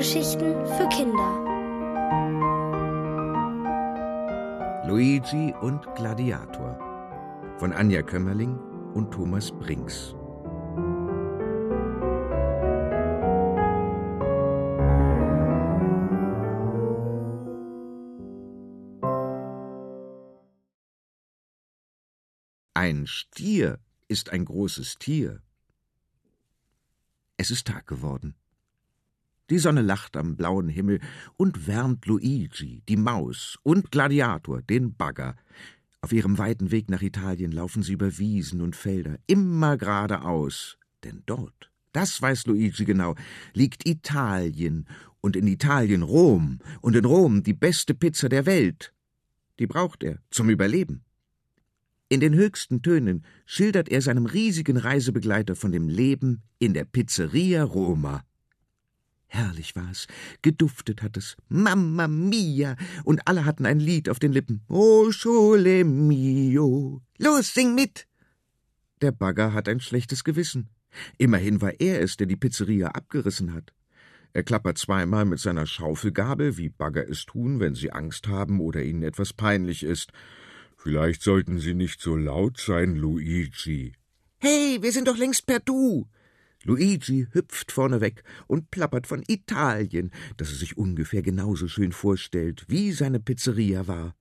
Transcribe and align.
Hörgeschichten 0.00 0.54
für 0.64 0.88
Kinder. 0.88 1.30
Luigi 4.86 5.52
und 5.60 5.94
Gladiator 5.94 6.78
von 7.58 7.74
Anja 7.74 8.00
Kömmerling 8.00 8.58
und 8.94 9.10
Thomas 9.10 9.52
Brinks. 9.52 10.14
Ein 22.72 23.06
Stier 23.06 23.78
ist 24.08 24.30
ein 24.30 24.46
großes 24.46 24.94
Tier. 24.94 25.42
Es 27.36 27.50
ist 27.50 27.66
Tag 27.66 27.86
geworden. 27.86 28.39
Die 29.50 29.58
Sonne 29.58 29.82
lacht 29.82 30.16
am 30.16 30.36
blauen 30.36 30.68
Himmel 30.68 31.00
und 31.36 31.66
wärmt 31.66 32.06
Luigi, 32.06 32.82
die 32.88 32.96
Maus, 32.96 33.58
und 33.64 33.90
Gladiator, 33.90 34.62
den 34.62 34.94
Bagger. 34.94 35.34
Auf 36.02 36.12
ihrem 36.12 36.38
weiten 36.38 36.70
Weg 36.70 36.88
nach 36.88 37.02
Italien 37.02 37.50
laufen 37.50 37.82
sie 37.82 37.94
über 37.94 38.16
Wiesen 38.18 38.60
und 38.60 38.76
Felder, 38.76 39.18
immer 39.26 39.76
geradeaus. 39.76 40.78
Denn 41.02 41.24
dort, 41.26 41.72
das 41.92 42.22
weiß 42.22 42.46
Luigi 42.46 42.84
genau, 42.84 43.16
liegt 43.52 43.88
Italien 43.88 44.86
und 45.20 45.34
in 45.34 45.48
Italien 45.48 46.02
Rom 46.02 46.60
und 46.80 46.94
in 46.94 47.04
Rom 47.04 47.42
die 47.42 47.54
beste 47.54 47.94
Pizza 47.94 48.28
der 48.28 48.46
Welt. 48.46 48.94
Die 49.58 49.66
braucht 49.66 50.04
er 50.04 50.20
zum 50.30 50.48
Überleben. 50.48 51.04
In 52.08 52.20
den 52.20 52.34
höchsten 52.34 52.82
Tönen 52.82 53.24
schildert 53.46 53.88
er 53.88 54.00
seinem 54.00 54.26
riesigen 54.26 54.76
Reisebegleiter 54.76 55.56
von 55.56 55.72
dem 55.72 55.88
Leben 55.88 56.42
in 56.60 56.72
der 56.72 56.84
Pizzeria 56.84 57.64
Roma. 57.64 58.24
Herrlich 59.32 59.76
war's, 59.76 60.08
geduftet 60.42 61.02
hat 61.02 61.16
es, 61.16 61.36
Mamma 61.48 62.08
mia, 62.08 62.74
und 63.04 63.28
alle 63.28 63.44
hatten 63.44 63.64
ein 63.64 63.78
Lied 63.78 64.08
auf 64.08 64.18
den 64.18 64.32
Lippen. 64.32 64.62
O 64.68 65.12
sole 65.12 65.84
mio. 65.84 67.00
Los, 67.16 67.54
sing 67.54 67.76
mit! 67.76 68.08
Der 69.00 69.12
Bagger 69.12 69.52
hat 69.52 69.68
ein 69.68 69.78
schlechtes 69.78 70.24
Gewissen. 70.24 70.68
Immerhin 71.16 71.60
war 71.60 71.78
er 71.78 72.02
es, 72.02 72.16
der 72.16 72.26
die 72.26 72.34
Pizzeria 72.34 72.88
abgerissen 72.88 73.54
hat. 73.54 73.72
Er 74.32 74.42
klappert 74.42 74.78
zweimal 74.78 75.24
mit 75.26 75.38
seiner 75.38 75.64
Schaufelgabel, 75.64 76.56
wie 76.56 76.68
Bagger 76.68 77.08
es 77.08 77.24
tun, 77.24 77.60
wenn 77.60 77.76
sie 77.76 77.92
Angst 77.92 78.26
haben 78.26 78.58
oder 78.60 78.82
ihnen 78.82 79.04
etwas 79.04 79.32
peinlich 79.32 79.84
ist. 79.84 80.10
Vielleicht 80.76 81.22
sollten 81.22 81.60
Sie 81.60 81.74
nicht 81.74 82.00
so 82.00 82.16
laut 82.16 82.58
sein, 82.58 82.96
Luigi. 82.96 83.92
Hey, 84.38 84.78
wir 84.80 84.90
sind 84.90 85.06
doch 85.06 85.16
längst 85.16 85.46
per 85.46 85.60
Du. 85.60 86.08
Luigi 86.64 87.26
hüpft 87.32 87.72
vorneweg 87.72 88.22
und 88.46 88.70
plappert 88.70 89.06
von 89.06 89.22
Italien, 89.26 90.10
das 90.36 90.50
er 90.50 90.56
sich 90.56 90.76
ungefähr 90.76 91.22
genauso 91.22 91.68
schön 91.68 91.92
vorstellt, 91.92 92.64
wie 92.68 92.92
seine 92.92 93.20
Pizzeria 93.20 93.86
war. 93.86 94.14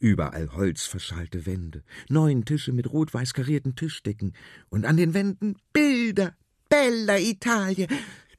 Überall 0.00 0.52
holzverschalte 0.52 1.46
Wände, 1.46 1.84
neun 2.08 2.44
Tische 2.44 2.72
mit 2.72 2.92
rot-weiß 2.92 3.34
karierten 3.34 3.76
Tischdecken 3.76 4.32
und 4.68 4.84
an 4.84 4.96
den 4.96 5.14
Wänden 5.14 5.56
Bilder. 5.72 6.34
Bella 6.68 7.18
Italia. 7.18 7.86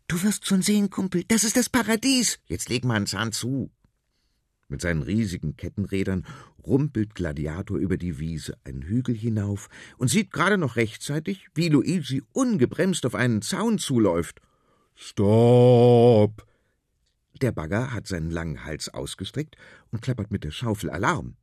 Du 0.08 0.22
wirst 0.24 0.46
schon 0.46 0.62
sehen, 0.62 0.90
Kumpel, 0.90 1.24
das 1.26 1.44
ist 1.46 1.56
das 1.56 1.70
Paradies. 1.70 2.40
Jetzt 2.48 2.68
leg 2.68 2.84
mal 2.84 2.96
einen 2.96 3.08
Zahn 3.08 3.32
zu. 3.32 3.72
Mit 4.68 4.82
seinen 4.82 5.04
riesigen 5.04 5.56
Kettenrädern 5.56 6.26
rumpelt 6.66 7.16
Gladiator 7.16 7.78
über 7.78 7.98
die 7.98 8.20
Wiese 8.20 8.58
einen 8.64 8.84
Hügel 8.84 9.16
hinauf 9.16 9.70
und 9.98 10.10
sieht 10.10 10.32
gerade 10.32 10.58
noch 10.58 10.76
rechtzeitig, 10.76 11.48
wie 11.54 11.70
Luigi 11.70 12.24
ungebremst 12.32 13.06
auf 13.06 13.16
einen 13.16 13.42
Zaun 13.42 13.78
zuläuft. 13.78 14.42
Stopp! 14.96 16.48
Der 17.42 17.52
Bagger 17.52 17.94
hat 17.94 18.08
seinen 18.08 18.32
langen 18.32 18.64
Hals 18.64 18.90
ausgestreckt 18.90 19.58
und 19.92 20.02
klappert 20.02 20.32
mit 20.32 20.44
der 20.44 20.52
Schaufel 20.52 20.90
Alarm. 20.90 21.36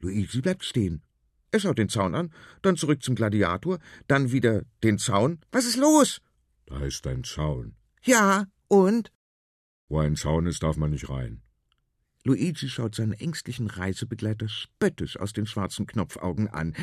Luigi 0.00 0.40
bleibt 0.40 0.64
stehen. 0.64 1.02
Er 1.50 1.60
schaut 1.60 1.78
den 1.78 1.88
Zaun 1.88 2.14
an, 2.14 2.32
dann 2.62 2.76
zurück 2.76 3.02
zum 3.02 3.14
Gladiator, 3.14 3.78
dann 4.06 4.32
wieder 4.32 4.62
den 4.84 4.98
Zaun. 4.98 5.40
Was 5.50 5.64
ist 5.64 5.76
los? 5.76 6.20
Da 6.66 6.80
ist 6.84 7.06
ein 7.06 7.24
Zaun. 7.24 7.74
Ja, 8.02 8.46
und? 8.68 9.10
Wo 9.88 9.98
ein 9.98 10.16
Zaun 10.16 10.46
ist, 10.46 10.62
darf 10.62 10.76
man 10.76 10.90
nicht 10.90 11.08
rein. 11.08 11.42
Luigi 12.28 12.68
schaut 12.68 12.94
seinen 12.94 13.14
ängstlichen 13.14 13.68
Reisebegleiter 13.68 14.50
spöttisch 14.50 15.18
aus 15.18 15.32
den 15.32 15.46
schwarzen 15.46 15.86
Knopfaugen 15.86 16.48
an. 16.48 16.74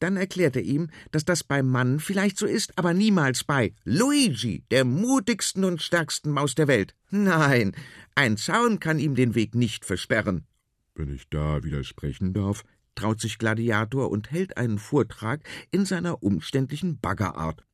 Dann 0.00 0.18
erklärt 0.18 0.54
er 0.54 0.62
ihm, 0.62 0.90
dass 1.12 1.24
das 1.24 1.44
beim 1.44 1.66
Mann 1.66 1.98
vielleicht 1.98 2.36
so 2.36 2.44
ist, 2.44 2.76
aber 2.78 2.92
niemals 2.92 3.42
bei 3.42 3.72
Luigi, 3.84 4.64
der 4.70 4.84
mutigsten 4.84 5.64
und 5.64 5.80
stärksten 5.80 6.30
Maus 6.30 6.54
der 6.54 6.68
Welt. 6.68 6.94
Nein, 7.10 7.72
ein 8.14 8.36
Zaun 8.36 8.80
kann 8.80 8.98
ihm 8.98 9.14
den 9.14 9.34
Weg 9.34 9.54
nicht 9.54 9.86
versperren. 9.86 10.46
Wenn 10.94 11.14
ich 11.14 11.30
da 11.30 11.64
widersprechen 11.64 12.34
darf, 12.34 12.62
traut 12.94 13.18
sich 13.18 13.38
Gladiator 13.38 14.10
und 14.10 14.30
hält 14.30 14.58
einen 14.58 14.78
Vortrag 14.78 15.40
in 15.70 15.86
seiner 15.86 16.22
umständlichen 16.22 17.00
Baggerart. 17.00 17.64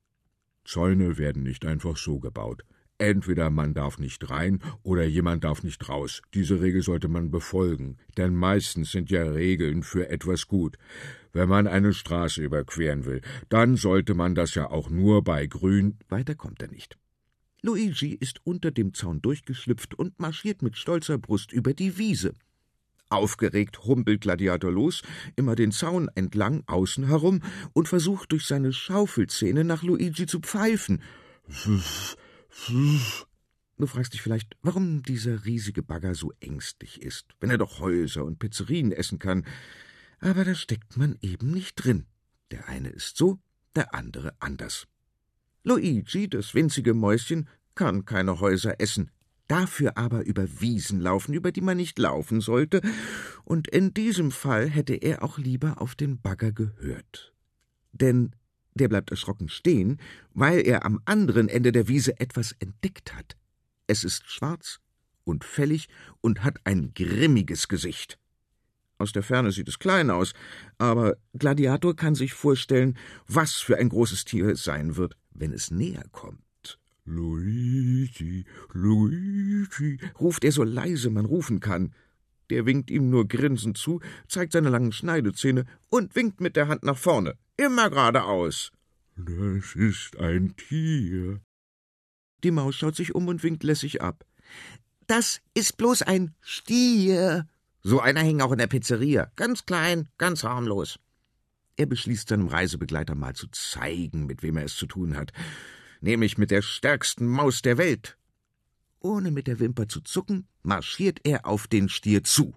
Zäune 0.65 1.19
werden 1.19 1.43
nicht 1.43 1.67
einfach 1.67 1.97
so 1.97 2.21
gebaut. 2.21 2.62
Entweder 2.98 3.48
man 3.50 3.75
darf 3.75 3.98
nicht 3.98 4.28
rein 4.28 4.60
oder 4.82 5.04
jemand 5.04 5.44
darf 5.44 5.62
nicht 5.62 5.88
raus. 5.88 6.20
Diese 6.34 6.60
Regel 6.60 6.82
sollte 6.82 7.06
man 7.06 7.31
befolgen, 7.31 7.97
denn 8.16 8.34
meistens 8.34 8.91
sind 8.91 9.09
ja 9.09 9.22
Regeln 9.22 9.84
für 9.84 10.09
etwas 10.09 10.48
gut. 10.48 10.76
Wenn 11.32 11.48
man 11.48 11.69
eine 11.69 11.92
Straße 11.92 12.42
überqueren 12.42 13.04
will, 13.04 13.20
dann 13.48 13.76
sollte 13.76 14.14
man 14.14 14.34
das 14.34 14.56
ja 14.56 14.69
auch 14.69 14.91
nur 14.91 15.22
bei 15.22 15.47
Grün. 15.47 15.98
Weiter 16.09 16.34
kommt 16.34 16.60
er 16.60 16.69
nicht. 16.69 16.98
Luigi 17.62 18.14
ist 18.14 18.41
unter 18.44 18.72
dem 18.72 18.94
Zaun 18.94 19.22
durchgeschlüpft 19.22 19.94
und 19.94 20.19
marschiert 20.19 20.62
mit 20.62 20.76
stolzer 20.76 21.19
Brust 21.19 21.53
über 21.53 21.75
die 21.75 21.98
Wiese. 21.98 22.34
Aufgeregt 23.10 23.84
humpelt 23.84 24.20
Gladiator 24.20 24.70
los, 24.70 25.03
immer 25.36 25.54
den 25.54 25.72
Zaun 25.72 26.10
entlang, 26.15 26.62
außen 26.66 27.06
herum, 27.06 27.42
und 27.72 27.88
versucht 27.88 28.32
durch 28.32 28.44
seine 28.44 28.72
Schaufelzähne 28.72 29.65
nach 29.65 29.82
Luigi 29.82 30.26
zu 30.26 30.41
pfeifen. 30.41 31.00
Du 33.78 33.86
fragst 33.86 34.12
dich 34.12 34.22
vielleicht, 34.22 34.56
warum 34.62 35.03
dieser 35.03 35.44
riesige 35.44 35.82
Bagger 35.82 36.14
so 36.14 36.32
ängstlich 36.41 37.00
ist, 37.00 37.26
wenn 37.41 37.50
er 37.50 37.59
doch 37.59 37.78
Häuser 37.81 38.25
und 38.25 38.38
Pizzerien 38.38 38.92
essen 38.92 39.19
kann. 39.19 39.47
Aber 40.20 40.44
da 40.44 40.54
steckt 40.54 40.97
man 40.97 41.16
eben 41.20 41.50
nicht 41.50 41.76
drin. 41.76 42.06
Der 42.50 42.69
eine 42.69 42.88
ist 42.88 43.16
so, 43.16 43.38
der 43.76 43.94
andere 43.94 44.34
anders. 44.41 44.86
Luigi, 45.62 46.28
das 46.28 46.54
winzige 46.54 46.94
Mäuschen, 46.94 47.48
kann 47.75 48.04
keine 48.04 48.41
Häuser 48.41 48.80
essen, 48.80 49.10
dafür 49.47 49.97
aber 49.97 50.25
über 50.25 50.60
Wiesen 50.60 51.00
laufen, 51.00 51.32
über 51.32 51.53
die 51.53 51.60
man 51.60 51.76
nicht 51.76 51.98
laufen 51.98 52.41
sollte, 52.41 52.80
und 53.44 53.69
in 53.69 53.94
diesem 53.94 54.32
Fall 54.32 54.69
hätte 54.69 54.94
er 54.94 55.22
auch 55.22 55.38
lieber 55.38 55.80
auf 55.80 55.94
den 55.94 56.20
Bagger 56.20 56.50
gehört. 56.50 57.32
Denn 57.92 58.34
der 58.78 58.89
bleibt 58.89 59.11
erschrocken 59.11 59.49
stehen, 59.49 60.00
weil 60.33 60.66
er 60.66 60.87
am 60.87 61.00
anderen 61.05 61.49
Ende 61.49 61.72
der 61.72 61.89
Wiese 61.89 62.19
etwas 62.19 62.53
entdeckt 62.59 63.15
hat. 63.15 63.37
Es 63.87 64.05
ist 64.05 64.31
schwarz 64.31 64.81
und 65.25 65.44
fällig 65.44 65.89
und 66.21 66.44
hat 66.44 66.59
ein 66.65 66.93
grimmiges 66.94 67.69
Gesicht. 67.69 68.19
Aus 68.99 69.12
der 69.12 69.22
Ferne 69.22 69.53
sieht 69.53 69.69
es 69.69 69.78
klein 69.78 70.11
aus, 70.11 70.33
aber 70.77 71.16
Gladiator 71.34 71.94
kann 71.94 72.15
sich 72.15 72.34
vorstellen, 72.34 72.97
was 73.28 73.55
für 73.55 73.77
ein 73.77 73.91
großes 73.91 74.25
Tier 74.25 74.49
es 74.49 74.65
sein 74.65 74.97
wird, 74.97 75.16
wenn 75.31 75.53
es 75.53 75.71
näher 75.71 76.05
kommt. 76.10 76.43
Luigi, 77.05 78.45
Luigi, 78.72 79.99
ruft 80.21 80.45
er 80.45 80.53
so 80.53 80.62
leise 80.65 81.10
man 81.10 81.25
rufen 81.25 81.60
kann. 81.60 81.95
Der 82.50 82.66
winkt 82.66 82.91
ihm 82.91 83.09
nur 83.09 83.28
grinsend 83.28 83.78
zu, 83.78 84.00
zeigt 84.27 84.53
seine 84.53 84.69
langen 84.69 84.92
Schneidezähne 84.92 85.65
und 85.89 86.15
winkt 86.16 86.41
mit 86.41 86.57
der 86.57 86.69
Hand 86.69 86.83
nach 86.83 86.98
vorne. 86.98 87.36
Immer 87.60 87.91
geradeaus. 87.91 88.71
Das 89.16 89.75
ist 89.75 90.16
ein 90.16 90.55
Tier. 90.57 91.41
Die 92.45 92.53
Maus 92.53 92.77
schaut 92.77 92.95
sich 92.95 93.16
um 93.16 93.27
und 93.27 93.43
winkt 93.43 93.65
lässig 93.65 94.01
ab. 94.01 94.25
Das 95.09 95.41
ist 95.55 95.77
bloß 95.77 96.03
ein 96.03 96.37
Stier. 96.41 97.49
So 97.83 97.99
einer 97.99 98.21
hing 98.21 98.41
auch 98.43 98.53
in 98.53 98.59
der 98.59 98.69
Pizzeria. 98.69 99.33
Ganz 99.34 99.66
klein, 99.66 100.09
ganz 100.19 100.45
harmlos. 100.45 101.01
Er 101.77 101.87
beschließt 101.87 102.28
seinem 102.28 102.47
Reisebegleiter 102.47 103.16
mal 103.16 103.34
zu 103.34 103.49
zeigen, 103.49 104.27
mit 104.27 104.45
wem 104.45 104.57
er 104.57 104.66
es 104.66 104.77
zu 104.77 104.87
tun 104.87 105.16
hat. 105.16 105.33
Nämlich 106.01 106.39
mit 106.39 106.53
der 106.53 106.63
stärksten 106.63 107.27
Maus 107.27 107.61
der 107.63 107.77
Welt. 107.77 108.16
Ohne 109.01 109.33
mit 109.33 109.49
der 109.49 109.59
Wimper 109.59 109.89
zu 109.89 110.01
zucken, 110.01 110.47
marschiert 110.63 111.19
er 111.25 111.45
auf 111.45 111.66
den 111.66 111.89
Stier 111.89 112.22
zu. 112.22 112.54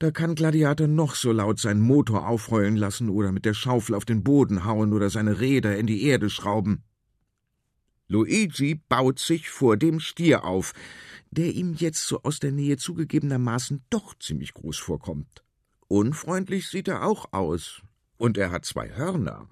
Da 0.00 0.10
kann 0.10 0.34
Gladiator 0.34 0.86
noch 0.86 1.14
so 1.14 1.30
laut 1.30 1.60
seinen 1.60 1.82
Motor 1.82 2.26
aufheulen 2.26 2.74
lassen 2.74 3.10
oder 3.10 3.32
mit 3.32 3.44
der 3.44 3.52
Schaufel 3.52 3.94
auf 3.94 4.06
den 4.06 4.24
Boden 4.24 4.64
hauen 4.64 4.94
oder 4.94 5.10
seine 5.10 5.40
Räder 5.40 5.76
in 5.76 5.86
die 5.86 6.04
Erde 6.04 6.30
schrauben. 6.30 6.84
Luigi 8.08 8.76
baut 8.88 9.18
sich 9.18 9.50
vor 9.50 9.76
dem 9.76 10.00
Stier 10.00 10.44
auf, 10.44 10.72
der 11.30 11.52
ihm 11.52 11.74
jetzt 11.74 12.06
so 12.06 12.22
aus 12.22 12.40
der 12.40 12.50
Nähe 12.50 12.78
zugegebenermaßen 12.78 13.84
doch 13.90 14.18
ziemlich 14.18 14.54
groß 14.54 14.78
vorkommt. 14.78 15.44
Unfreundlich 15.86 16.68
sieht 16.68 16.88
er 16.88 17.04
auch 17.04 17.34
aus, 17.34 17.82
und 18.16 18.38
er 18.38 18.50
hat 18.50 18.64
zwei 18.64 18.96
Hörner. 18.96 19.50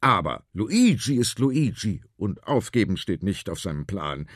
Aber 0.00 0.44
Luigi 0.52 1.16
ist 1.16 1.40
Luigi, 1.40 2.00
und 2.16 2.46
aufgeben 2.46 2.96
steht 2.96 3.24
nicht 3.24 3.50
auf 3.50 3.58
seinem 3.58 3.86
Plan. 3.86 4.28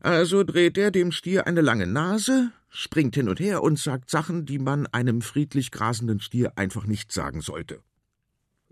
Also 0.00 0.44
dreht 0.44 0.78
er 0.78 0.90
dem 0.90 1.12
Stier 1.12 1.46
eine 1.46 1.60
lange 1.60 1.86
Nase, 1.86 2.52
springt 2.70 3.14
hin 3.14 3.28
und 3.28 3.38
her 3.38 3.62
und 3.62 3.78
sagt 3.78 4.10
Sachen, 4.10 4.46
die 4.46 4.58
man 4.58 4.86
einem 4.86 5.20
friedlich 5.20 5.70
grasenden 5.70 6.20
Stier 6.20 6.52
einfach 6.56 6.86
nicht 6.86 7.12
sagen 7.12 7.42
sollte. 7.42 7.82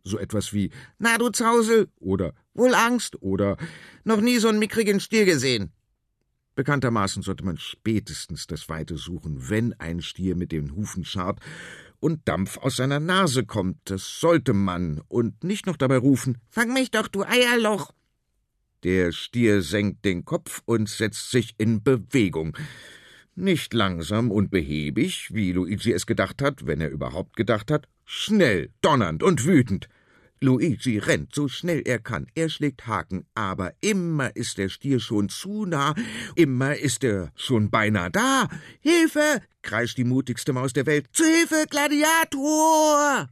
So 0.04 0.19
etwas 0.19 0.54
wie 0.54 0.70
Na 0.98 1.19
du 1.19 1.28
Zausel 1.28 1.88
oder 2.00 2.32
Wohl 2.54 2.75
Angst 2.75 3.20
oder 3.20 3.58
Noch 4.04 4.22
nie 4.22 4.38
so 4.38 4.48
einen 4.48 4.58
mickrigen 4.58 5.00
Stier 5.00 5.26
gesehen. 5.26 5.72
Bekanntermaßen 6.54 7.22
sollte 7.22 7.44
man 7.44 7.58
spätestens 7.58 8.46
das 8.46 8.69
Weite 8.69 8.96
suchen, 8.96 9.50
wenn 9.50 9.75
ein 9.78 10.00
Stier 10.00 10.34
mit 10.34 10.50
den 10.50 10.75
Hufen 10.75 11.04
scharrt 11.04 11.40
und 12.00 12.26
Dampf 12.26 12.56
aus 12.56 12.76
seiner 12.76 13.00
Nase 13.00 13.44
kommt. 13.44 13.78
Das 13.84 14.19
sollte 14.19 14.54
man 14.54 15.02
und 15.08 15.44
nicht 15.44 15.66
noch 15.66 15.76
dabei 15.76 15.98
rufen 15.98 16.38
Fang 16.48 16.72
mich 16.72 16.90
doch, 16.90 17.06
du 17.06 17.22
Eierloch. 17.22 17.92
Der 18.84 19.10
Stier 19.10 19.62
senkt 19.62 20.04
den 20.04 20.25
Kopf 20.25 20.62
und 20.64 20.88
setzt 20.88 21.30
sich 21.30 21.54
in 21.58 21.82
Bewegung. 21.82 22.56
Nicht 23.34 23.75
langsam 23.75 24.30
und 24.30 24.50
behäbig, 24.50 25.34
wie 25.34 25.52
Luigi 25.52 25.92
es 25.92 26.06
gedacht 26.06 26.42
hat, 26.42 26.66
wenn 26.66 26.80
er 26.80 26.90
überhaupt 26.90 27.36
gedacht 27.36 27.70
hat, 27.70 27.88
schnell, 28.04 28.70
donnernd 28.80 29.22
und 29.22 29.44
wütend. 29.44 29.88
Luigi 30.40 30.98
rennt 30.98 31.34
so 31.34 31.48
schnell 31.48 31.82
er 31.84 31.98
kann, 31.98 32.26
er 32.34 32.48
schlägt 32.48 32.86
Haken, 32.86 33.25
aber 33.34 33.72
immer 33.80 34.34
ist 34.36 34.58
der 34.58 34.69
Stier 34.69 35.00
schon 35.00 35.28
zu 35.28 35.66
nah, 35.66 35.94
immer 36.36 36.76
ist 36.76 37.02
er 37.02 37.32
schon 37.34 37.70
beinahe 37.70 38.10
da. 38.10 38.48
Hilfe! 38.80 39.42
kreischt 39.62 39.98
die 39.98 40.04
mutigste 40.04 40.52
Maus 40.52 40.72
der 40.72 40.86
Welt. 40.86 41.08
Zu 41.12 41.25
Hilfe, 41.25 41.66
Gladiator! 41.69 43.28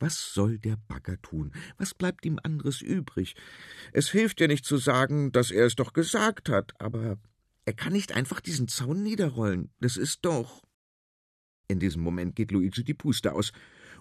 Was 0.00 0.32
soll 0.32 0.58
der 0.58 0.76
Bagger 0.88 1.20
tun? 1.20 1.52
Was 1.76 1.92
bleibt 1.92 2.24
ihm 2.24 2.40
anderes 2.42 2.80
übrig? 2.80 3.36
Es 3.92 4.10
hilft 4.10 4.40
ja 4.40 4.46
nicht 4.46 4.64
zu 4.64 4.78
sagen, 4.78 5.30
dass 5.30 5.50
er 5.50 5.66
es 5.66 5.76
doch 5.76 5.92
gesagt 5.92 6.48
hat, 6.48 6.72
aber 6.80 7.18
er 7.66 7.74
kann 7.74 7.92
nicht 7.92 8.12
einfach 8.12 8.40
diesen 8.40 8.66
Zaun 8.66 9.02
niederrollen. 9.02 9.70
Das 9.78 9.98
ist 9.98 10.20
doch. 10.24 10.62
In 11.68 11.78
diesem 11.78 12.02
Moment 12.02 12.34
geht 12.34 12.50
Luigi 12.50 12.82
die 12.82 12.94
Puste 12.94 13.34
aus, 13.34 13.52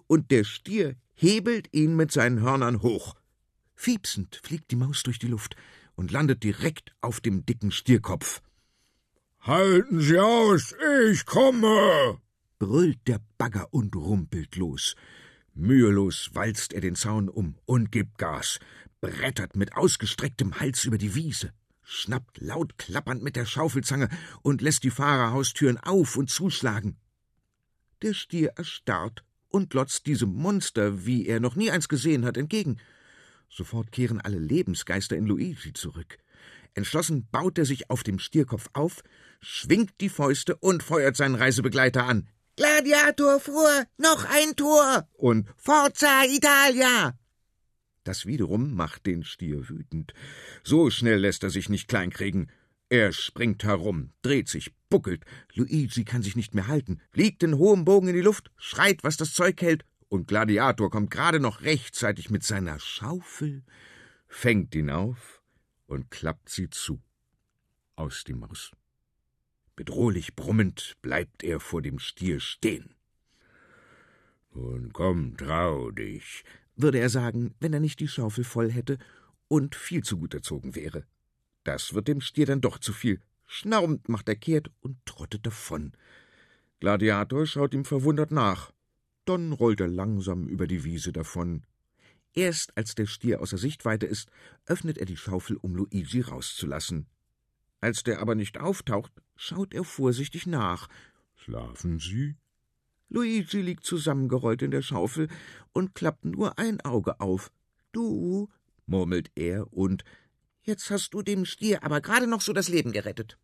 und 0.08 0.32
der 0.32 0.46
Stier 0.46 0.96
hebelt 1.14 1.68
ihn 1.74 1.98
mit 1.98 2.12
seinen 2.12 2.40
Hörnern 2.40 2.82
hoch. 2.82 3.16
Fiepsend 3.76 4.40
fliegt 4.42 4.72
die 4.72 4.78
Maus 4.78 5.04
durch 5.04 5.20
die 5.20 5.28
Luft 5.28 5.56
und 5.96 6.12
landet 6.12 6.44
direkt 6.44 6.96
auf 7.02 7.20
dem 7.20 7.46
dicken 7.46 7.72
Stierkopf. 7.72 8.42
Halten 9.42 10.00
Sie 10.00 10.18
aus, 10.18 10.74
ich 11.12 11.26
komme! 11.26 12.20
brüllt 12.58 13.08
der 13.08 13.20
Bagger 13.38 13.68
und 13.74 13.96
rumpelt 13.96 14.56
los. 14.56 14.96
Mühelos 15.54 16.30
walzt 16.34 16.74
er 16.74 16.82
den 16.82 16.96
Zaun 16.96 17.30
um 17.30 17.56
und 17.66 17.92
gibt 17.92 18.18
Gas, 18.18 18.60
brettert 19.02 19.56
mit 19.56 19.76
ausgestrecktem 19.76 20.60
Hals 20.60 20.86
über 20.86 20.98
die 20.98 21.16
Wiese, 21.16 21.54
schnappt 21.84 22.40
laut 22.40 22.78
klappernd 22.78 23.24
mit 23.24 23.36
der 23.36 23.46
Schaufelzange 23.46 24.10
und 24.42 24.62
lässt 24.62 24.84
die 24.84 24.92
Fahrerhaustüren 24.92 25.78
auf 25.78 26.18
und 26.18 26.30
zuschlagen. 26.30 26.98
Der 28.02 28.14
Stier 28.14 28.54
erstarrt 28.56 29.24
und 29.50 29.70
glotzt 29.72 30.06
diesem 30.06 30.34
Monster, 30.34 31.06
wie 31.06 31.28
er 31.28 31.40
noch 31.40 31.56
nie 31.56 31.72
eins 31.72 31.90
gesehen 31.90 32.26
hat, 32.26 32.38
entgegen. 32.38 32.80
Sofort 33.50 33.92
kehren 33.92 34.22
alle 34.22 34.40
Lebensgeister 34.40 35.18
in 35.18 35.26
Luigi 35.26 35.74
zurück. 35.74 36.18
Entschlossen 36.76 37.28
baut 37.32 37.58
er 37.58 37.66
sich 37.66 37.90
auf 37.90 38.04
dem 38.04 38.20
Stierkopf 38.20 38.70
auf, 38.74 39.04
schwingt 39.42 40.00
die 40.02 40.10
Fäuste 40.10 40.56
und 40.56 40.84
feuert 40.84 41.16
seinen 41.16 41.36
Reisebegleiter 41.36 42.06
an. 42.06 42.30
Gladiator 42.60 43.40
vor, 43.40 43.86
noch 43.98 44.26
ein 44.26 44.54
Tor 44.58 45.08
und 45.14 45.48
Forza 45.56 46.26
Italia. 46.26 47.18
Das 48.04 48.26
wiederum 48.26 48.74
macht 48.74 49.06
den 49.06 49.24
Stier 49.24 49.70
wütend. 49.70 50.14
So 50.66 50.90
schnell 50.90 51.20
lässt 51.20 51.44
er 51.44 51.52
sich 51.52 51.70
nicht 51.70 51.88
kleinkriegen. 51.88 52.52
Er 52.90 53.14
springt 53.14 53.64
herum, 53.64 54.12
dreht 54.24 54.50
sich, 54.50 54.74
buckelt. 54.90 55.24
Luigi 55.54 56.04
kann 56.04 56.22
sich 56.22 56.36
nicht 56.36 56.54
mehr 56.54 56.68
halten, 56.68 57.00
fliegt 57.12 57.44
in 57.44 57.58
hohem 57.58 57.86
Bogen 57.86 58.10
in 58.10 58.16
die 58.16 58.20
Luft, 58.20 58.52
schreit, 58.58 59.06
was 59.06 59.16
das 59.16 59.34
Zeug 59.34 59.62
hält, 59.62 59.86
und 60.10 60.28
Gladiator 60.28 60.90
kommt 60.90 61.12
gerade 61.12 61.40
noch 61.40 61.62
rechtzeitig 61.62 62.30
mit 62.30 62.44
seiner 62.44 62.78
Schaufel, 62.82 63.64
fängt 64.28 64.76
ihn 64.76 64.90
auf 64.90 65.42
und 65.86 66.12
klappt 66.12 66.50
sie 66.50 66.70
zu. 66.70 67.02
Aus 67.96 68.26
die 68.26 68.34
Maus. 68.34 68.72
Bedrohlich 69.80 70.36
brummend 70.36 70.98
bleibt 71.02 71.42
er 71.42 71.62
vor 71.62 71.82
dem 71.82 72.00
Stier 72.00 72.42
stehen. 72.42 72.96
Nun 74.54 74.92
komm, 74.92 75.38
trau 75.38 75.90
dich, 75.92 76.44
würde 76.76 77.00
er 77.00 77.08
sagen, 77.08 77.56
wenn 77.62 77.72
er 77.72 77.80
nicht 77.80 78.02
die 78.02 78.10
Schaufel 78.10 78.44
voll 78.44 78.70
hätte 78.70 78.98
und 79.48 79.76
viel 79.76 80.04
zu 80.04 80.18
gut 80.18 80.34
erzogen 80.34 80.76
wäre. 80.76 81.06
Das 81.64 81.94
wird 81.94 82.10
dem 82.10 82.20
Stier 82.20 82.46
dann 82.46 82.60
doch 82.60 82.80
zu 82.80 82.92
viel. 82.92 83.22
Schnaubend 83.46 84.10
macht 84.10 84.28
er 84.28 84.36
kehrt 84.36 84.70
und 84.82 84.98
trottet 85.06 85.46
davon. 85.46 85.94
Gladiator 86.82 87.46
schaut 87.46 87.74
ihm 87.74 87.86
verwundert 87.86 88.32
nach. 88.32 88.74
Dann 89.24 89.54
rollt 89.54 89.80
er 89.80 89.88
langsam 89.88 90.50
über 90.50 90.68
die 90.68 90.84
Wiese 90.84 91.14
davon. 91.14 91.64
Erst 92.34 92.76
als 92.76 92.96
der 92.96 93.06
Stier 93.06 93.42
außer 93.42 93.58
Sichtweite 93.58 94.08
ist, 94.08 94.30
öffnet 94.66 94.98
er 94.98 95.06
die 95.06 95.16
Schaufel, 95.16 95.56
um 95.56 95.74
Luigi 95.74 96.20
rauszulassen. 96.20 97.08
Als 97.80 98.04
der 98.04 98.20
aber 98.20 98.36
nicht 98.36 98.60
auftaucht, 98.60 99.14
schaut 99.40 99.74
er 99.74 99.86
vorsichtig 99.86 100.46
nach. 100.46 100.90
Schlafen 101.36 101.98
Sie? 101.98 102.36
Luigi 103.08 103.62
liegt 103.62 103.86
zusammengerollt 103.86 104.62
in 104.62 104.72
der 104.72 104.82
Schaufel 104.82 105.30
und 105.72 105.96
klappt 105.96 106.26
nur 106.26 106.60
ein 106.60 106.82
Auge 106.82 107.20
auf. 107.20 107.52
Du, 107.92 108.50
murmelt 108.86 109.32
er, 109.36 109.72
und 109.74 110.04
jetzt 110.62 110.92
hast 110.92 111.14
du 111.14 111.22
dem 111.22 111.46
Stier 111.46 111.84
aber 111.84 112.02
gerade 112.02 112.28
noch 112.28 112.42
so 112.42 112.54
das 112.54 112.68
Leben 112.68 112.92
gerettet. 112.92 113.40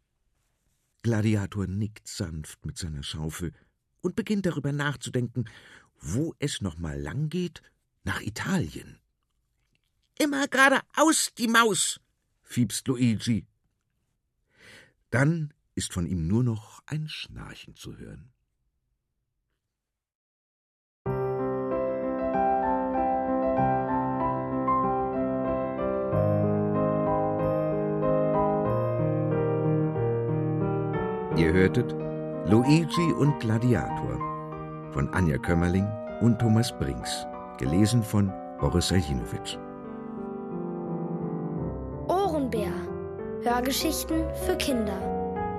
Gladiator 1.01 1.65
nickt 1.65 2.07
sanft 2.07 2.65
mit 2.65 2.77
seiner 2.77 3.03
Schaufel 3.03 3.53
und 4.01 4.15
beginnt 4.15 4.45
darüber 4.45 4.71
nachzudenken, 4.71 5.45
wo 5.99 6.35
es 6.39 6.61
noch 6.61 6.77
mal 6.77 6.99
lang 6.99 7.29
geht, 7.29 7.61
nach 8.03 8.21
Italien. 8.21 8.99
Immer 10.19 10.47
geradeaus, 10.47 11.33
die 11.37 11.47
Maus, 11.47 11.99
fiebst 12.43 12.87
Luigi. 12.87 13.47
Dann 15.09 15.54
ist 15.75 15.93
von 15.93 16.07
ihm 16.07 16.27
nur 16.27 16.43
noch 16.43 16.81
ein 16.87 17.07
Schnarchen 17.07 17.75
zu 17.75 17.97
hören. 17.97 18.31
Ihr 31.37 31.51
hörtet 31.51 31.91
Luigi 32.49 33.11
und 33.19 33.37
Gladiator 33.41 34.17
von 34.93 35.09
Anja 35.09 35.37
Kömmerling 35.37 35.85
und 36.21 36.39
Thomas 36.39 36.71
Brinks, 36.77 37.27
gelesen 37.57 38.01
von 38.01 38.31
Boris 38.59 38.87
Saljinowitsch. 38.87 39.57
Ohrenbär. 42.07 42.71
Hörgeschichten 43.43 44.23
für 44.45 44.55
Kinder. 44.55 45.14